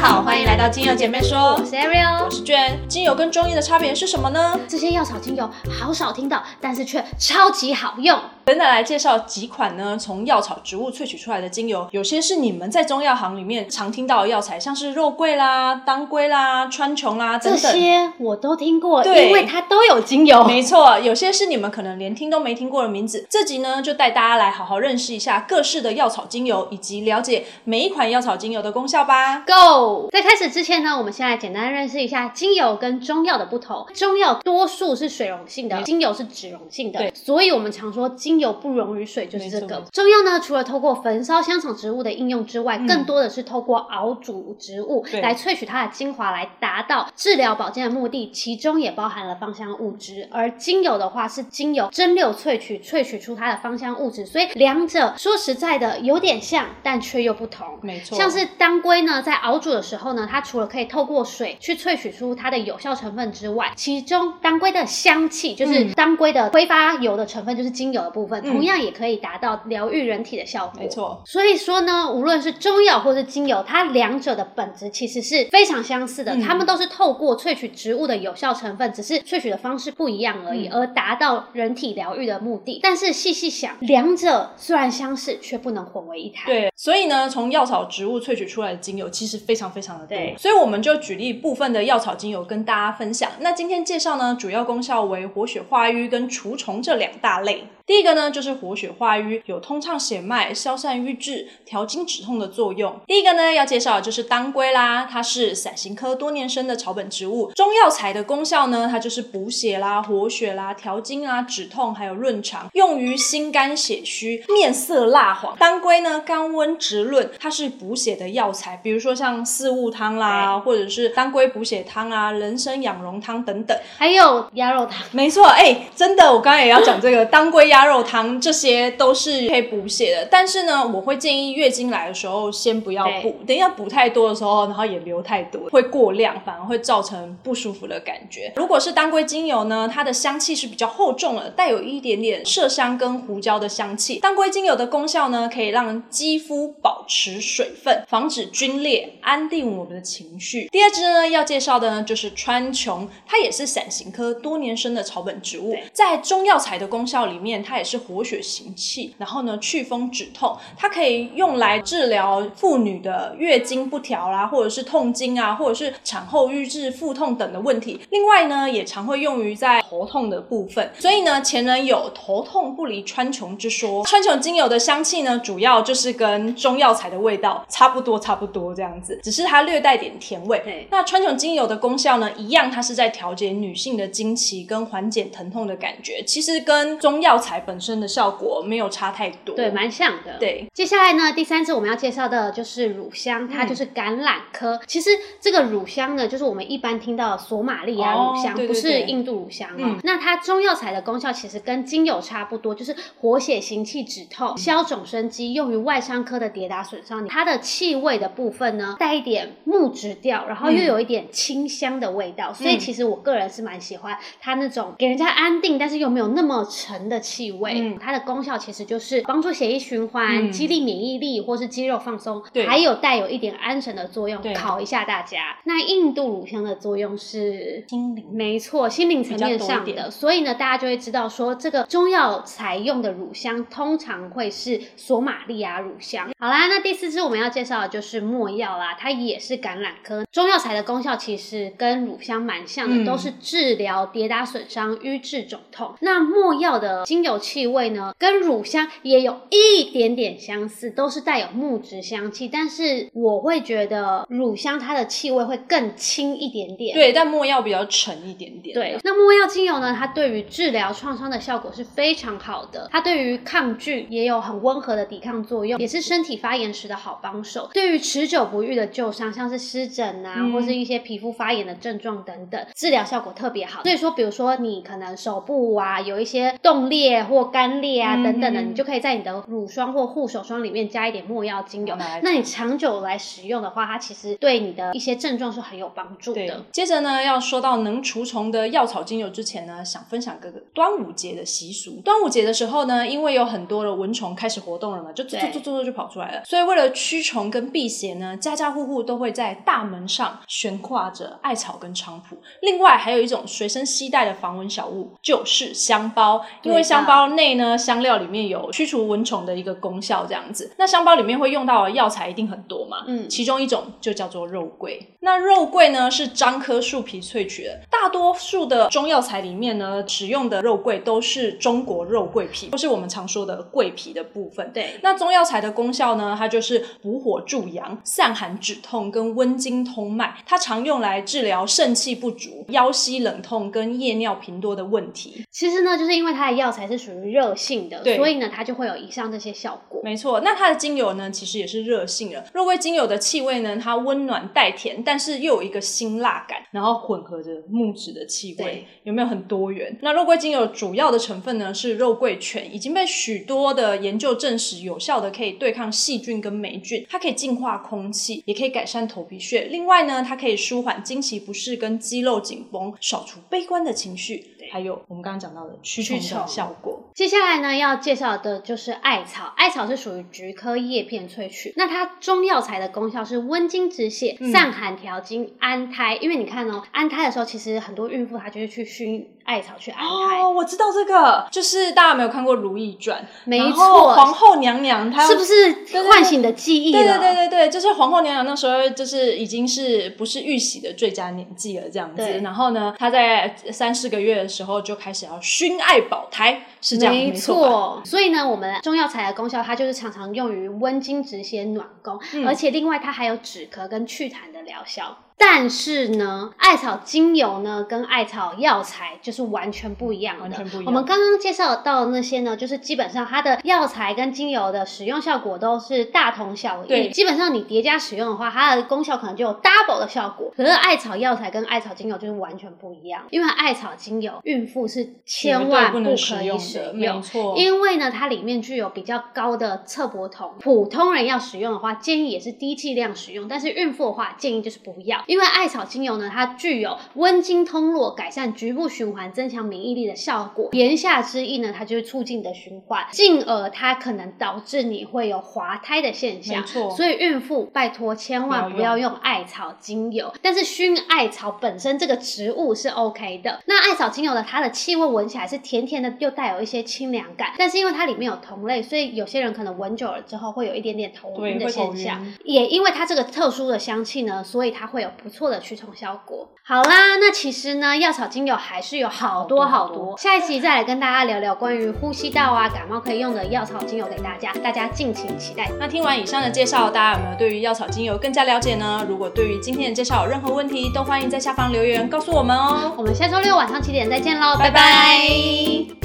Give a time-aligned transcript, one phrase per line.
[0.00, 2.78] 好，欢迎来到精油姐妹说，我是 Ariel，我是娟。
[2.88, 4.56] 精油跟中医的差别是什么呢？
[4.68, 8.16] 这些药草精油好少听到，但是却超级好用。
[8.48, 17.68] 等等来介绍几款呢，从药草植物萃取出来的精油，有些是你们在中药行里面常听到的药材，像是肉桂啦、当归啦、川穹啦等这。
[17.68, 20.42] 些我都听过，对因为它都有精油。
[20.44, 23.26] 没错，有些是你们可能连听都没听过的名字。
[23.28, 29.40] 这集呢，就带大家来好好认识一下各式的药草精油，以及了解每一款药草精油的功效吧。
[29.40, 30.08] Go！
[30.10, 33.86] 在开始之前呢，我们先来简单认识一下精油跟中药的不同。
[33.92, 39.82] 中药多数是水溶性的，精油是脂溶性的，对所以我们常说精油不溶于水，就是这个。
[39.92, 50.28] 中药呢，除了透过焚烧香草植物的应用之外，更多的是透过熬煮植物来萃取它的精华，来达到治疗保健的目的，其中也包含了芳香物质。
[50.30, 57.66] 而精油的话，是精油蒸馏萃取，萃取出它的芳香物质，所以两者说实在的有点像，但却又不同。
[57.82, 65.92] 没错，像是当归呢，在熬煮的时候呢，它除了可以透过水去萃取出它的有效成分之外，其中当归的香气，就是嗯。
[65.98, 70.80] 当归的挥发油的成分，就是精油的部分，嗯同样也可以达到疗愈人体的效果。
[70.80, 70.88] 没。
[70.88, 71.22] 错。
[71.24, 82.80] 所以说呢，无论是中药或是精油，它两者的本质其实是非常相似的，嗯它们都是透过萃取植物的有效成分，只是萃取的方式不一样而已，嗯而达到人体疗愈的目的。
[82.82, 86.46] 但是细细想，两者虽然相似，却不能混为一谈。
[86.46, 93.30] 对，所以呢，从药草植物萃取出来的精油其实非常非常的多对，所以我们就举例部分的药草精油跟大家分享。
[93.40, 97.64] 那今天介绍呢，主要功效为活血化瘀跟除虫这两大类。
[97.88, 103.00] 第一个呢，就是活血化瘀，有通畅血脉、消散瘀滞、调经止痛的作用。
[103.06, 115.56] 第一个呢，要介绍的就是当归啦，它是伞形科多年生的草本植物，中药材的功效呢，它就是补血啦、活血啦、调经啊、止痛，还有润肠，用于心肝血虚、面色蜡黄。
[115.58, 123.74] 当归呢，甘温直润，它是补血的药材，比如说像四物汤啦，或者是当归补血汤啊、人参养荣汤等等。
[123.96, 125.02] 还有鸭肉汤。
[125.12, 130.28] 没错，哎、真的，我刚刚也要讲这个当归鸭肉汤，这些都是可以补血的。
[130.30, 138.52] 但是呢，我会建议月经来的时候先不要补，等一下补太多的时候，然后也流太多，会过量，反而会造成不舒服的感觉。
[138.56, 144.18] 如果是当归精油呢，它的香气是比较厚重的，带有一点点麝香跟胡椒的香气。
[144.20, 150.68] 当归精油的功效呢，可以让肌肤保持水分，防止皲裂，安定我们的情绪。
[150.70, 168.00] 第二支呢，要介绍的呢就是川穹，它也是伞形科多年生的草本植物，在中药材的功效里面，它也是活血行气，然后呢祛风止痛，它可以用来治疗妇女的月经不调啦，或者是痛经啊，或者是产后瘀滞、腹痛等的问题。
[168.10, 170.90] 另外呢，也常会用于在头痛的部分。
[170.98, 174.04] 所以呢，前人有头痛不离川穹之说。
[174.04, 180.58] 川穹精油的香气呢，主要就是跟中药材的味道差不多，差不多这样子，只是它略带点甜味。
[180.64, 189.54] 对那川穹精油的功效呢，一样，它是在调节女性的经期跟缓解疼痛的感觉，其实跟中药材本身的效果没有差太多。
[189.54, 190.38] 对，蛮像的。
[190.38, 194.80] 对，接下来呢，第三支我们要介绍的就是乳香，它就是橄榄科。
[194.86, 195.10] 其实
[195.40, 199.76] 这个乳香呢，就是我们一般听到的索马利亚乳香，哦对对不是印度乳香哦。
[199.78, 207.26] 嗯那它中药材的功效其实跟精油差不多，就是活血行气、止痛、消肿生肌，用于外伤科的跌打损伤。
[207.26, 217.72] 它的气味的部分呢，带一点木质调，然后又嗯有一点清香的味道，所以嗯其实我个人是蛮喜欢它那种给人家安定，但是又没有那么沉的气味。
[217.80, 224.54] 嗯它的功效其实就是帮助血液循环、嗯激励免疫力或是肌肉放松，对还有带有一点安神的作用对。
[224.54, 236.30] 考一下大家，那印度乳香的作用是心灵没错，心灵层面上的，所以呢，大家就会知道说，这个中药采用的乳香通常会是索马利亚乳香。
[236.38, 245.94] 好啦，那第四支我们要介绍的就是没药啦，它也是橄榄科中药材的功效，其实跟乳香蛮像的，嗯都是治疗跌打损伤、瘀滞肿痛。
[246.00, 256.94] 那没药的精油气味呢，跟乳香也有一点点相似，都是带有木质香气，但是我会觉得乳香它的气味会更轻一点点。
[256.94, 258.72] 对，但墨药比较沉一点点。
[258.72, 259.92] 对，那墨药精油呢？
[259.98, 267.68] 它对于治疗创伤的效果是非常好的，它对于抗菌也有很温和的抵抗作用，也是身体发炎时的好帮手。
[267.72, 273.82] 对于持久不愈的旧伤，像是湿疹啊，嗯或是一些皮肤发炎的症状等等，治疗效果特别好。
[273.82, 281.96] 所以说，比如说你可能手部啊有一些冻裂裂或干裂啊嗯等等的，嗯你就可以在你的乳霜或护手霜里面加一点墨药精油。
[282.22, 292.00] 那你长久来使用的话，它其实对你的一些症状是很有帮助的。，接着呢，要说到能除虫的药草精油之前呢，想分享个端午节的习俗。
[292.04, 296.44] 端午节的时候呢，因为有很多的蚊虫开始活动了嘛，就嗖嗖嗖嗖嗖就跑出来了。
[296.44, 302.38] 所以为了驱虫跟辟邪呢，家家户户都会在大门上悬挂着艾草跟菖蒲。
[302.62, 310.70] 另外还有一种随身携带的防蚊小物，就是香包，因为香包内呢香料里面有驱除蚊虫的一个功效，这样子。
[310.76, 315.14] 那香包里面会用到的药材一定很多嘛，嗯其中一种就叫做肉桂。
[315.20, 324.70] 那肉桂呢是樟科树皮萃取的，大多数的中药材里面呢使用的肉桂都是中国肉桂皮，或是我们常说的桂皮的部分。
[324.74, 335.44] 对，那中药材的功效呢，它就是补火助阳、散寒止痛跟温经通脉，它常用来治疗肾气不足、腰膝冷痛跟夜尿频多的问题。
[335.50, 340.00] 其实呢，就是因为它的药材是属于热性的，所以呢，它就会有以上这些效果。
[340.02, 342.44] 没错，那它的精油呢，其实也是热性的。
[342.52, 349.96] 肉桂精油的气味呢，它温暖带甜，但是又有一个辛辣感，然后混合着木质的气味，有没有很多元？
[350.02, 359.68] 那肉桂精油主要的成分呢是肉桂醛，已经被许多的研究证实有效的可以对抗细菌跟霉菌，它可以净化空气，也可以改善头皮屑。
[359.70, 367.00] 另外呢，它可以舒缓经期不适跟肌肉紧绷，扫除悲观的情绪，还有我们刚刚讲到的驱虫的效果。
[367.14, 369.52] 接下来呢，要介绍的就是艾草。
[369.56, 376.16] 艾草是属于菊科叶片萃取，那它中药材的功效是温经止血、嗯散寒调经、安胎。
[376.16, 383.22] 因为你看哦，安胎的时候，其实很多孕妇她就是去熏艾草去安胎，哦，我知道这个，就是大家有没有看过《如懿传》？
[383.44, 387.00] 没错皇后娘娘她是不是对唤醒你的记忆了？
[387.00, 392.22] 对对对对对，就是皇后娘娘那时候就是已经是不是玉玺的最佳年纪了这样子。
[392.42, 398.02] 然后呢，她在三四个月的时候就开始要熏艾保胎，是这样没没错。
[398.04, 402.46] 所以呢，我们中药材的功效，它就是常常用于温经止血、暖宫，嗯。
[402.46, 405.16] 而且另外它还有止咳跟祛痰的疗效。
[405.38, 410.42] 但是呢，艾草精油呢跟艾草药材就是完全不一样的。
[410.42, 410.86] 完全不一样。
[410.86, 416.88] 我们刚刚介绍到的那些呢，就是基本上它的药材跟精油的使用效果都是大同小异。
[416.88, 417.08] 对。
[417.08, 420.52] 基本上你叠加使用的话，它的功效可能就有 double 的效果。
[420.56, 426.58] 可是艾草药材跟艾草精油就是完全不一样，因为艾草精油孕妇是千万不可以用。
[426.58, 427.54] 使的没用，错。
[427.56, 440.70] 因为呢，它里面具有比较高的侧柏酮，普通人要使用的话，建议也是低剂量使用，但是孕妇的话，建议就是不要，因为艾草精油呢，它具有温经通络、改善局部循环、增强免疫力的效果。
[440.72, 446.62] 言下之意呢，它就是促进你的循环，进而它可能导致你会有滑胎的现象。
[446.62, 453.60] 没错所以孕妇拜托千万不不要用艾草精油，但是熏艾草本身这个植物是 OK 的。
[453.66, 462.24] 那艾草精油呢，它的气味闻起来是甜甜的，又带有一些清凉感，但是因为它里面有同类，所以有些人可能闻久了之后会有一点点头晕的现象。
[462.44, 466.48] 也因为它这个特殊的香气呢，所以它会有不错的驱虫效果。
[466.64, 470.16] 好啦，那其实呢，药草精油还是有好多好多。
[470.16, 475.70] 下一集再来跟大家聊聊关于呼吸道啊、感冒可以用的药草精油给大家，大家敬请期待。
[475.78, 479.04] 那听完以上的介绍，大家有没有对于药草精油更加了解呢？
[479.08, 482.92] 如果对于今天的介绍有任何问题，都欢迎在下方留言告诉我们哦。
[482.96, 485.97] 我们下周六晚上七点再见喽，拜拜拜拜